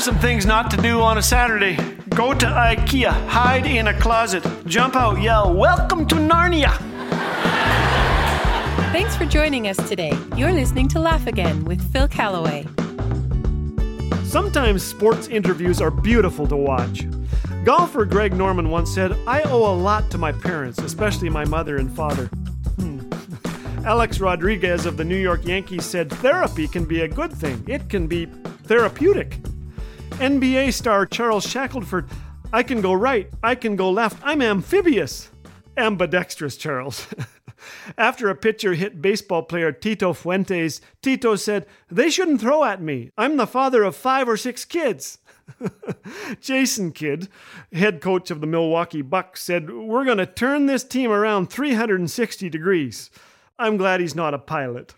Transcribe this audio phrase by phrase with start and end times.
[0.00, 1.76] are some things not to do on a Saturday.
[2.08, 6.74] Go to IKEA, hide in a closet, jump out, yell, Welcome to Narnia!
[8.92, 10.16] Thanks for joining us today.
[10.38, 12.66] You're listening to Laugh Again with Phil Callaway.
[14.24, 17.04] Sometimes sports interviews are beautiful to watch.
[17.64, 21.76] Golfer Greg Norman once said, I owe a lot to my parents, especially my mother
[21.76, 22.26] and father.
[22.78, 23.00] Hmm.
[23.84, 27.90] Alex Rodriguez of the New York Yankees said, Therapy can be a good thing, it
[27.90, 28.24] can be
[28.64, 29.36] therapeutic.
[30.20, 32.06] NBA star Charles Shackleford,
[32.52, 35.30] I can go right, I can go left, I'm amphibious.
[35.78, 37.06] Ambidextrous, Charles.
[37.96, 43.10] After a pitcher hit baseball player Tito Fuentes, Tito said, They shouldn't throw at me.
[43.16, 45.18] I'm the father of five or six kids.
[46.42, 47.28] Jason Kidd,
[47.72, 52.50] head coach of the Milwaukee Bucks, said, We're going to turn this team around 360
[52.50, 53.10] degrees.
[53.58, 54.94] I'm glad he's not a pilot.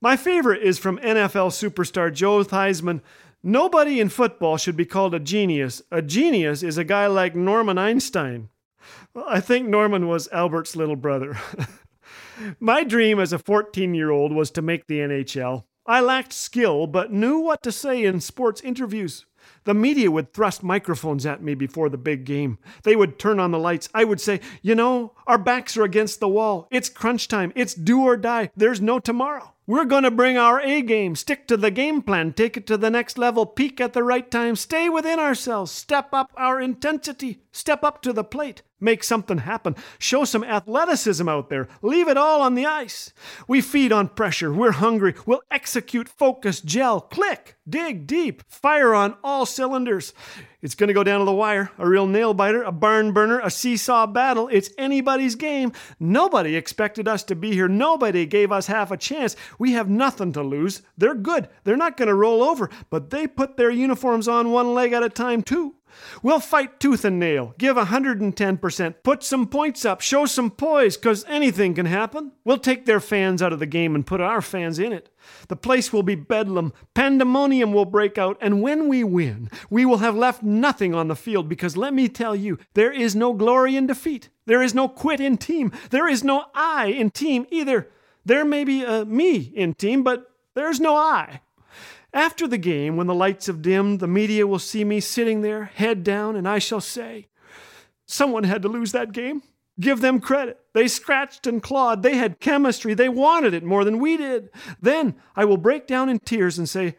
[0.00, 3.02] My favorite is from NFL superstar Joe Theismann.
[3.46, 5.82] Nobody in football should be called a genius.
[5.90, 8.48] A genius is a guy like Norman Einstein.
[9.12, 11.36] Well, I think Norman was Albert's little brother.
[12.58, 15.64] My dream as a 14 year old was to make the NHL.
[15.84, 19.26] I lacked skill, but knew what to say in sports interviews.
[19.64, 22.58] The media would thrust microphones at me before the big game.
[22.82, 23.88] They would turn on the lights.
[23.94, 26.68] I would say, You know, our backs are against the wall.
[26.70, 27.52] It's crunch time.
[27.56, 28.50] It's do or die.
[28.56, 29.54] There's no tomorrow.
[29.66, 32.76] We're going to bring our A game, stick to the game plan, take it to
[32.76, 37.40] the next level, peak at the right time, stay within ourselves, step up our intensity,
[37.50, 42.18] step up to the plate, make something happen, show some athleticism out there, leave it
[42.18, 43.14] all on the ice.
[43.48, 49.16] We feed on pressure, we're hungry, we'll execute, focus, gel, click, dig deep, fire on
[49.24, 50.12] all cylinders.
[50.62, 53.38] It's going to go down to the wire, a real nail biter, a barn burner,
[53.40, 54.48] a seesaw battle.
[54.48, 55.72] It's anybody's game.
[56.00, 57.68] Nobody expected us to be here.
[57.68, 59.36] Nobody gave us half a chance.
[59.58, 60.82] We have nothing to lose.
[60.96, 61.48] They're good.
[61.64, 65.02] They're not going to roll over, but they put their uniforms on one leg at
[65.02, 65.74] a time, too.
[66.22, 71.24] We'll fight tooth and nail, give 110%, put some points up, show some poise, because
[71.26, 72.32] anything can happen.
[72.44, 75.08] We'll take their fans out of the game and put our fans in it.
[75.48, 79.98] The place will be bedlam, pandemonium will break out, and when we win, we will
[79.98, 83.76] have left nothing on the field because let me tell you, there is no glory
[83.76, 84.28] in defeat.
[84.46, 85.72] There is no quit in team.
[85.90, 87.88] There is no I in team either.
[88.24, 91.40] There may be a me in team, but there's no I.
[92.14, 95.64] After the game, when the lights have dimmed, the media will see me sitting there,
[95.64, 97.26] head down, and I shall say,
[98.06, 99.42] Someone had to lose that game.
[99.80, 100.60] Give them credit.
[100.72, 102.02] They scratched and clawed.
[102.02, 102.94] They had chemistry.
[102.94, 104.50] They wanted it more than we did.
[104.80, 106.96] Then I will break down in tears and say,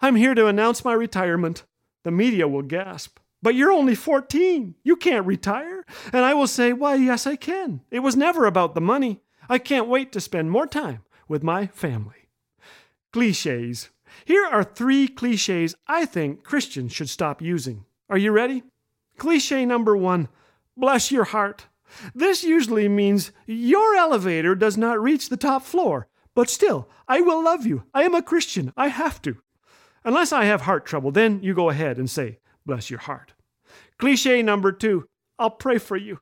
[0.00, 1.62] I'm here to announce my retirement.
[2.02, 3.18] The media will gasp.
[3.42, 4.74] But you're only 14.
[4.82, 5.84] You can't retire.
[6.12, 7.82] And I will say, Why, yes, I can.
[7.92, 9.20] It was never about the money.
[9.48, 12.28] I can't wait to spend more time with my family.
[13.12, 13.90] Cliches.
[14.24, 17.84] Here are three cliches I think Christians should stop using.
[18.08, 18.62] Are you ready?
[19.18, 20.28] Cliche number one
[20.76, 21.66] bless your heart.
[22.14, 27.44] This usually means your elevator does not reach the top floor, but still, I will
[27.44, 27.84] love you.
[27.92, 28.72] I am a Christian.
[28.76, 29.36] I have to.
[30.04, 33.34] Unless I have heart trouble, then you go ahead and say, bless your heart.
[33.98, 35.06] Cliche number two
[35.38, 36.18] I'll pray for you.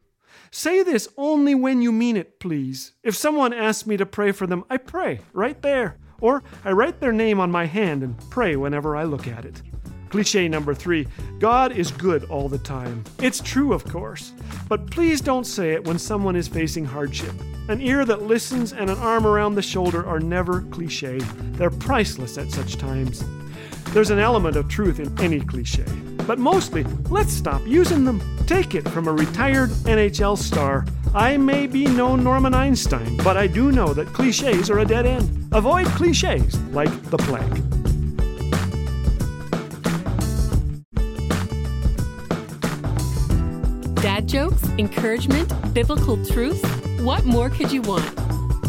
[0.50, 2.92] Say this only when you mean it, please.
[3.02, 5.98] If someone asks me to pray for them, I pray right there.
[6.20, 9.62] Or I write their name on my hand and pray whenever I look at it.
[10.10, 11.06] Cliche number three
[11.38, 13.04] God is good all the time.
[13.22, 14.32] It's true, of course,
[14.68, 17.32] but please don't say it when someone is facing hardship.
[17.68, 21.18] An ear that listens and an arm around the shoulder are never cliche,
[21.52, 23.24] they're priceless at such times.
[23.92, 25.86] There's an element of truth in any cliche,
[26.26, 28.20] but mostly, let's stop using them.
[28.50, 30.84] Take it from a retired NHL star.
[31.14, 35.06] I may be no Norman Einstein, but I do know that cliches are a dead
[35.06, 35.48] end.
[35.52, 37.54] Avoid cliches like the plague.
[44.02, 46.60] Dad jokes, encouragement, biblical truth?
[47.02, 48.12] What more could you want?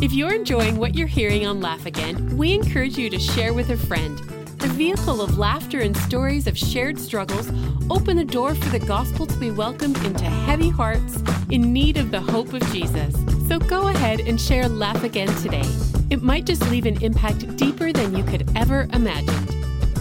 [0.04, 3.72] If you're enjoying what you're hearing on Laugh Again, we encourage you to share with
[3.72, 4.41] a friend.
[4.62, 7.50] The vehicle of laughter and stories of shared struggles
[7.90, 11.18] open the door for the gospel to be welcomed into heavy hearts
[11.50, 13.16] in need of the hope of Jesus.
[13.48, 15.68] So go ahead and share Laugh Again today.
[16.12, 19.48] It might just leave an impact deeper than you could ever imagine.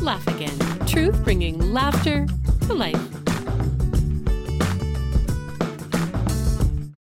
[0.02, 0.58] Laugh Again.
[0.86, 2.26] Truth bringing laughter
[2.66, 3.19] to life.